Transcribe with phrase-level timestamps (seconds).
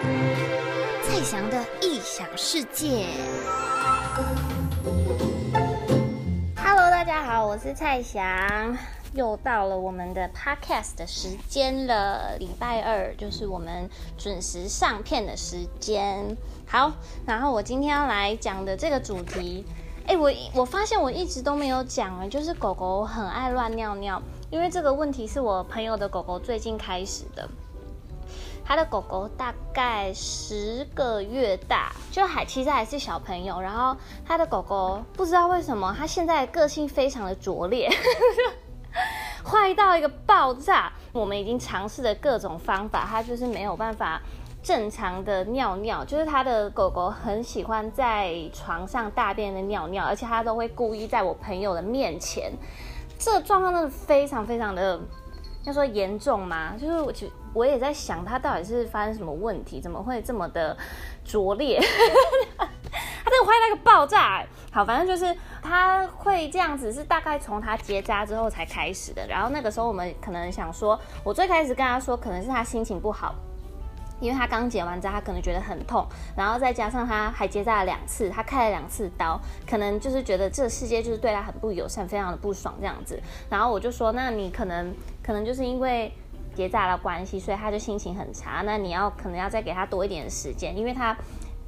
[0.00, 3.06] 蔡翔的异想世界。
[6.56, 8.78] Hello，大家好，我是蔡翔，
[9.12, 12.36] 又到了我们的 Podcast 的时间了。
[12.38, 16.34] 礼拜二就是我们准时上片的时间。
[16.66, 16.92] 好，
[17.26, 19.66] 然后我今天要来讲的这个主题，
[20.06, 24.22] 哎，我我发现我一直都没有讲，就是狗狗很爱乱尿尿。
[24.50, 27.48] 因为这个问题是我朋友的狗狗最近开始的，
[28.70, 33.60] 他的狗狗大概十个月大，就还其实还是小朋友。
[33.60, 37.90] 然后他的狗狗不知道为什么，他现在个性非常的拙劣，
[39.42, 40.92] 坏到一个爆炸。
[41.10, 44.22] 我们已经尝试了各种方法，他就是没有办法
[44.62, 46.04] 正常的尿尿。
[46.04, 52.52] 就是他的狗狗很喜欢在床上大便的尿尿，而且他都会故意在我朋友的面前。
[53.18, 54.98] 这个状况真的非常非常的，
[55.64, 56.74] 要说严重吗？
[56.78, 57.12] 就是我，
[57.52, 60.76] 我也在想，他到底是发生什么问题，怎么会这么的
[61.24, 61.78] 拙劣？
[62.58, 64.42] 他真的坏到一个爆炸！
[64.72, 69.26] 好，反正就是他会这样子，是大概从他结扎之后才开始的。
[69.28, 73.34] 然后那个时候我们可能想说，我最开始跟他说，可能是他心情不好。
[74.20, 76.06] 因为他刚结完扎，他可能觉得很痛，
[76.36, 83.18] 然后再加上他还结扎了两次，他开了两次刀，可能就是觉得这个世界就是对他很不友善，非常的不爽这样子。
[83.48, 84.94] 然后我就说，那你可能
[85.30, 86.12] 可能就是因为
[86.56, 88.62] 结扎的关系，所以他就心情很差。
[88.66, 91.16] 那你要可能要再给他多一点时间，因为他。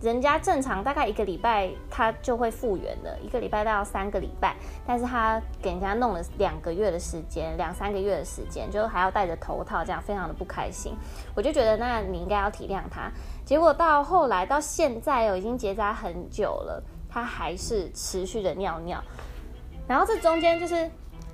[0.00, 10.92] 人家正常大概一个礼拜他就会复原了，一个礼拜到三个礼拜，但是他给人家弄了两个月的时间，两三个月的时间，就还要戴着头套，这样非常的不开心。
[11.36, 13.08] 我就觉得那你应该要体谅他。
[13.44, 19.00] 结果到后来到现在哦，已经结扎很久了，他还是持续的尿尿。
[19.86, 20.90] 然后这中间就是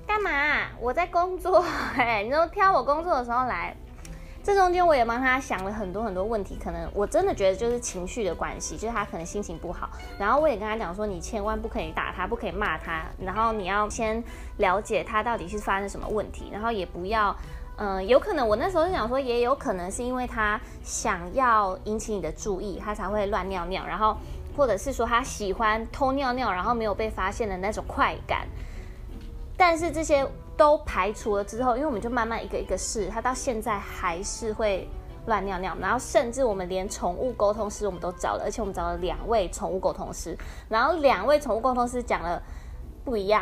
[0.09, 0.65] 干嘛？
[0.81, 1.63] 我在工作，
[1.95, 3.75] 哎，你都挑我工作的时候来。
[4.43, 9.87] 这中间我也帮他想了很多很多问题，可能我真的觉得就是情绪的关系，就是他可能心情不好。
[10.17, 14.23] 然后我也跟他讲说，你千万不可以打他，不可以骂他，然后你要先
[14.57, 17.35] 了解他到底是发生什么问题，然后也不要，
[17.77, 24.17] 嗯、有可能我那时候就想说，也有可能是因为他想要引起你的注意，他才会乱尿尿，然后
[24.57, 28.47] 或者是说他喜欢偷尿尿，然后没有被发现的那种快感。
[29.59, 30.25] 但是这些。
[30.59, 34.85] 都排除了之后，因为我们就慢慢一个一个试，他到现在还是会
[35.25, 40.37] 乱尿尿，然后甚至我们连宠物沟通师我们都找了，而且我们找了两位宠物沟通师，
[40.67, 42.43] 然后两位宠物沟通师讲了
[43.05, 43.41] 不一样。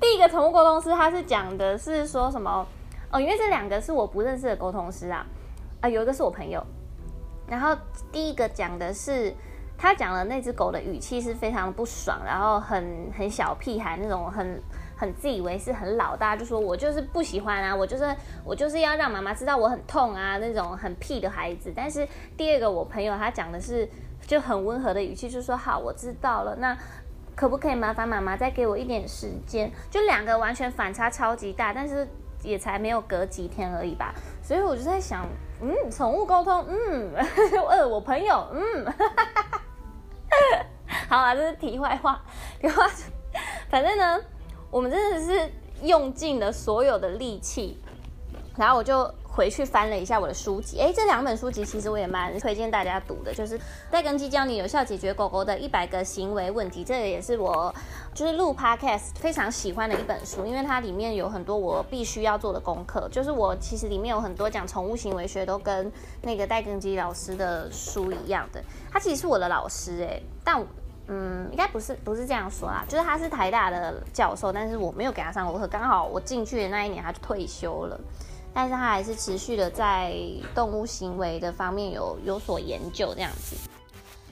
[0.00, 2.66] 第一个宠物沟通师他是讲的是说什么？
[3.12, 5.24] 哦，因为这两个是我不认识的沟通师啊，
[5.82, 6.60] 啊，有一个是我朋友，
[7.46, 7.76] 然后
[8.10, 9.32] 第一个讲的是
[9.82, 14.62] 他讲了那只狗的语气是非常不爽，然后很很小屁孩那种很。
[14.94, 18.04] 很自以为是，很老大，就说我就是不喜欢啊，我就是
[18.44, 21.72] 我就是要让妈妈知道我很痛啊，那种很屁的孩子。
[21.74, 22.06] 但是
[22.36, 23.88] 第二个我朋友他讲的是
[24.28, 26.78] 就很温和的语气，就说好，我知道了，那
[27.34, 29.72] 可不可以麻烦妈妈再给我一点时间？
[29.90, 32.06] 就两个完全反差超级大，但是
[32.44, 34.14] 也才没有隔几天而已吧。
[34.40, 35.26] 所以我就在想，
[35.60, 37.12] 嗯，宠物沟通，嗯，
[37.68, 38.86] 呃，我朋友，嗯，
[41.12, 42.18] 好啊，这是题外话，
[42.58, 42.90] 题外话，
[43.68, 44.18] 反正呢。
[44.70, 45.52] 我们真的是
[45.82, 47.78] 用尽了所有的力气，
[48.56, 50.80] 然后我就回去翻了一下我的书籍。
[50.80, 56.82] 哎，这两本书籍其实我也蛮推荐大家读的，就是戴根基教你有效解决狗狗的一百个行为问题。
[56.82, 57.74] 这个也是我
[58.14, 63.06] 就是录 Podcast 非常喜欢的一本书，因为它里面有很多我必须要做的功课。
[63.12, 65.92] 就是我其实里面有很多讲宠物行为学，都跟
[66.22, 68.64] 那个戴根基老师的书一样的。
[68.90, 70.66] 他其实是我的老师哎，但。
[71.14, 78.00] 嗯，应该不是不是这样说啦，就是他是台大的教授，但是我没有给他上过课，刚好我进去的那一年他就退休了，
[78.54, 80.14] 但是他还是持续的在
[80.54, 83.54] 动物行为的方面有有所研究这样子。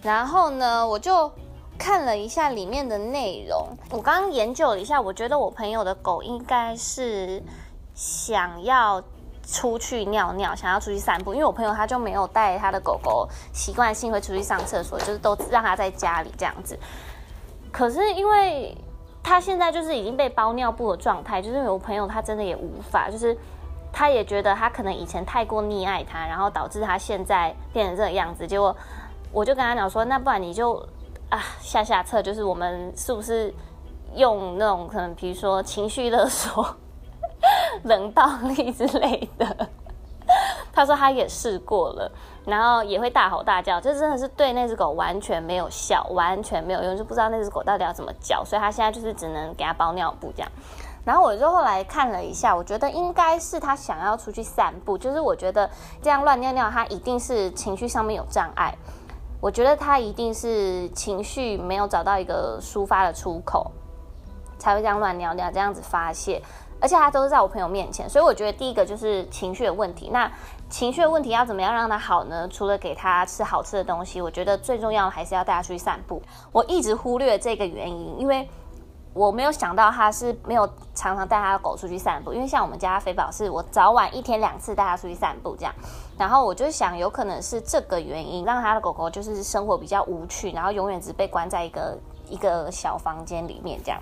[0.02, 1.30] 然后呢，我就
[1.76, 7.42] 看了一下里面的内容，我刚刚研究了一下，我觉得我朋友的狗应该是
[7.94, 9.02] 想要。
[9.42, 16.78] 出去尿尿，想要出去散步，因为我朋友他就没有带他的狗狗，习惯性会出去上厕所，就是都让他在家里这样子。
[17.72, 18.76] 可是因为
[19.22, 23.36] 他现在就是已经被包尿布的状态，就是因为我朋友他真的也无法，就是
[23.92, 28.46] 他也觉得他可能以前太过溺爱他，然后导致他现在变成这个样子。
[28.46, 28.74] 结果
[29.32, 30.74] 我就跟他讲说，那不然你就
[31.28, 33.52] 啊下下策，就是我们是不是
[34.14, 36.76] 用那种可能，比如说情绪勒索。
[37.84, 39.68] 冷暴力之类的，
[40.72, 42.10] 他说他也试过了，
[42.44, 50.50] 然后也会大吼大叫，这真的是对那只狗完全没有效，完全没有用，就不知道那只狗到底要怎么叫，所以他现在就是只能给他包尿布这样。
[51.02, 55.68] 然后我就后来看了一下，我觉得应该是他想要出去散步，就是我觉得
[56.02, 58.74] 这样乱尿尿，他一定是情绪上面有障碍。
[59.40, 63.70] 我觉得他一定是情绪没有找到一个抒发的出口，
[64.58, 66.42] 才会这样乱尿尿，这样子发泄。
[66.80, 70.08] 而且他都是在我朋友面前，所以我觉得第一个就是情绪的问题。
[70.12, 70.30] 那
[70.68, 72.48] 情绪的问题要怎么样让他好呢？
[72.48, 76.22] 除了给他吃好吃的东西，我觉得最重要的还是要带他出去散步。
[76.52, 78.48] 我一直忽略这个原因，因为
[79.12, 82.32] 我没有想到他是没有常常带他的狗出去散步。
[82.32, 85.74] 因为像我们家肥宝是我早晚一天两次带他出去散步这样，
[86.16, 91.98] 然后我就想有可能是这个原因让他的狗狗就是生活比较无趣，然后永远只被关在一个
[92.28, 94.00] 一个小房间里面这样。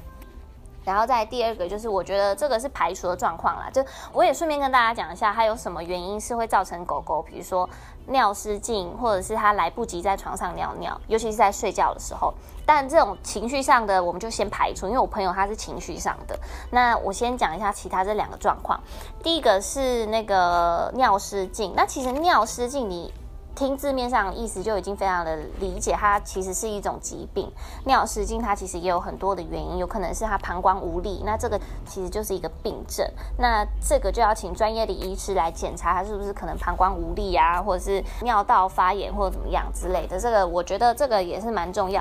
[0.88, 3.68] 然后再第二个就是，我觉得这个是排除的状况啦。
[3.70, 7.68] 就我也顺便跟大家讲一下，它有什么原因是会造成狗狗，比如说
[8.06, 12.32] 尿失禁，或者是它来不及在床上尿尿，尤其是在睡觉的时候。
[12.64, 16.38] 但这种情绪上的，我们就先排除，因为我朋友他是情绪上的。
[16.70, 18.80] 那我先讲一下其他这两个状况。
[19.22, 23.12] 第一个是那个尿失禁，那其实尿失禁你。
[23.58, 27.50] 听字面上意思就已经非常的理解，它其实是一种疾病。
[27.86, 33.04] 尿失禁它其实也有很多的原因，有可能是它膀胱无力，那这个其实就是一个病症。
[33.36, 40.20] 那这个就要请专业的医师来检查它是不是可能膀胱无力啊，或者是尿道发炎或者怎么样之类的。
[40.20, 42.00] 这个我觉得这个也是蛮重要。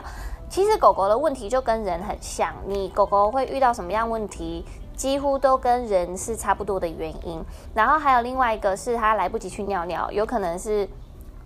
[0.51, 4.63] 其实狗狗的问题就跟人很像，你狗狗会遇到什么样问题，
[4.95, 7.43] 几乎都跟人是差不多的原因。
[7.73, 10.87] 然后还有另外一个是它来不及去尿尿，有可能是。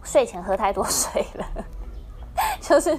[0.03, 1.45] 睡前喝太多水了，
[2.61, 2.97] 就是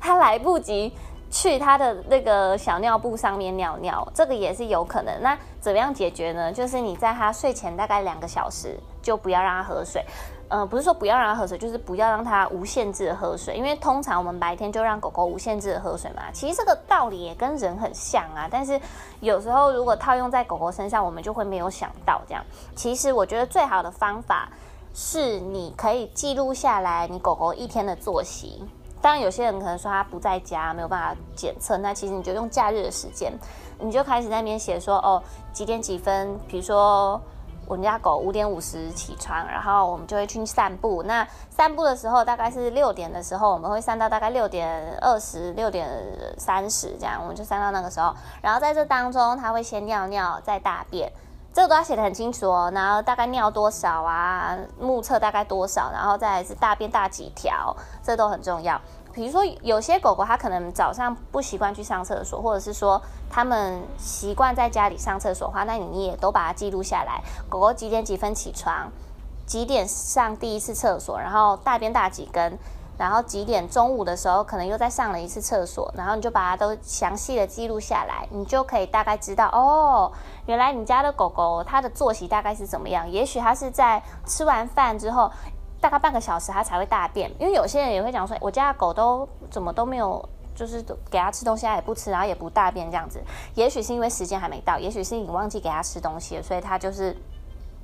[0.00, 0.92] 他来不及
[1.30, 5.22] 去他的那个小尿布上面尿尿，这个也是有可能。
[5.22, 6.52] 那怎么样解决呢？
[6.52, 10.04] 就是你在他睡前大概两个小时就不要让他喝水。
[10.48, 13.54] 呃，不是说不要让他喝水，就是不要让他无限制的喝水。
[13.54, 16.24] 因为通常我们白天就让狗狗无限制的喝水嘛。
[16.32, 18.80] 其实这个道理也跟人很像啊，但是
[19.20, 22.44] 有时候如果套用在狗狗身上，我们就会没有想到这样。
[22.74, 24.48] 其实我觉得最好的方法。
[24.92, 28.64] 是你可以记录下来你狗狗一天的作息。
[29.02, 31.78] 当然，有些人可能说他不在家，没有办法检测。
[31.78, 33.32] 那其实你就用假日的时间，
[33.78, 35.22] 你就开始那边写说，哦，
[35.54, 37.18] 几点几分，比如说
[37.66, 41.02] 我们家狗五点五十起床，然后我们就会去散步。
[41.04, 45.88] 那散步的时候大概是六点的时候，我们会散到大概六点二十六点
[46.36, 48.14] 三十这样，我们就散到那个时候。
[48.42, 51.10] 然后在这当中，他会先尿尿，再大便。
[51.52, 58.80] 这个都要写得很清楚哦，然后大概尿多少啊，目测大概多少，然后再来是大便大几条，这都很重要。
[59.12, 67.20] 比如说有些狗狗它可能早上不习惯去上厕所，或者是说它们习惯在家里上厕所的话，那你也都把它记录下来。
[67.48, 68.88] 狗狗几点几分起床，
[69.44, 72.56] 几点上第一次厕所，然后大便大几根。
[73.00, 80.12] 然后几点中午的时候，可能又再上了一次厕所，然后你就把它都详细的记录下来，你就可以大概知道哦，
[80.44, 83.10] 原来你家的狗狗它的作息大概是怎么样。
[83.10, 85.30] 也许它是在吃完饭之后，
[85.80, 90.22] 大概半个小时它才会大便，因为有些人也会讲说，我家的狗都怎么都没有，
[90.54, 93.18] 就是给它吃东西它也不吃，然后也不大便这样子。
[93.54, 97.16] 也许是因为时间还没到，也许是你忘记给它吃东西了，所以它就是。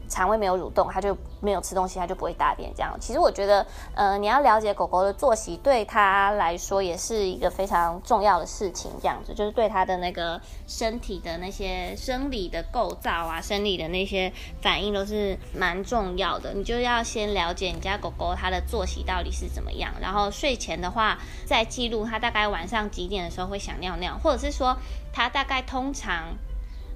[0.09, 2.73] 肠胃没有蠕动，它就没有吃东西，它就不会大便。
[2.75, 8.91] 这样，其实我觉得，呃，你要了解狗狗的作息，对它来说也是一个非常重要的事情。
[9.01, 16.53] 这样子，就是对它的那个身体的那些生理的构造啊，生理的那些反应都是蛮重要的。
[16.55, 24.77] 你就要先了解你家狗狗它的作息到底是怎么样，然后睡前的话，再记录它大概晚上几点的时候会想尿尿，或者是说
[25.13, 26.35] 它大概通常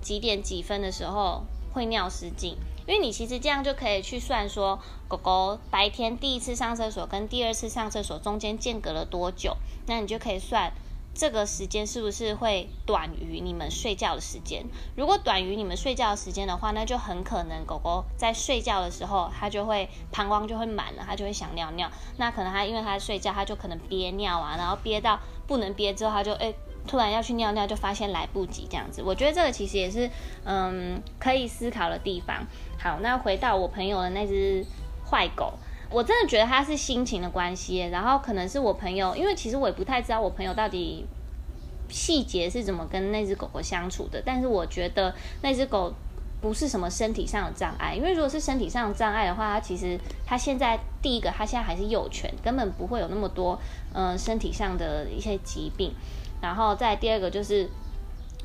[0.01, 2.57] 几点几分的时候会尿失禁。
[2.87, 10.73] 因为你其实这样就可以去算说，狗狗白天第一次上厕所跟第二次上厕所中间间隔了多久，那你就可以算
[11.15, 14.65] 这个时间是不是会短于你们睡觉的时间。
[14.97, 21.89] 如果短于你们睡觉的时间的话，那就很可能狗狗在睡觉的时候，它就会膀胱就会满了，它就会想尿尿。
[22.17, 26.57] 那可能它因为它睡觉，它就可能憋尿啊，然后憋到不能憋之后，它就诶。
[26.91, 29.01] 突然要去尿尿，就发现来不及这样子。
[29.01, 30.11] 我觉得这个其实也是，
[30.43, 32.45] 嗯，可以思考的地方。
[32.81, 34.67] 好，那回到我朋友的那只
[35.09, 35.53] 坏狗，
[35.89, 37.79] 我真的觉得它是心情的关系。
[37.93, 41.07] 然后可能是我朋友，因为其实我也不太知道我朋友到底
[41.89, 44.21] 细节是怎么跟那只狗狗相处的。
[44.27, 45.95] 但是我觉得那只狗
[46.41, 53.57] 不是什么身体上的障碍，因为如果是身体上的障碍的话，它其实它现在第一个，它现在还是幼犬，根本不会有那么多，
[53.95, 55.95] 嗯，身体上的一些疾病。
[56.41, 57.69] 然后再第二个就是，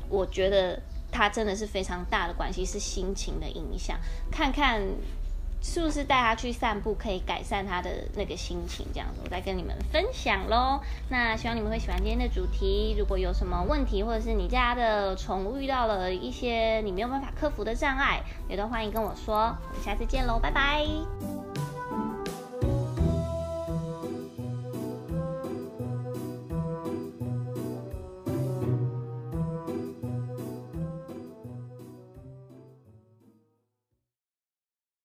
[0.08, 3.98] 我觉得它真的是非常大的关系是心情的影响。
[4.30, 4.80] 看看
[5.62, 8.86] 是不是带他去散步可以改善他的那个心情？
[8.92, 10.80] 这样子，我再跟你们分享喽。
[11.08, 12.94] 那希望你们会喜欢今天的主题。
[12.96, 19.56] 如果有什么问题，或者是你家的宠物遇到了一些你没有办法克服的障碍，也都欢迎跟我说。
[19.68, 20.86] 我们下次见喽，拜拜。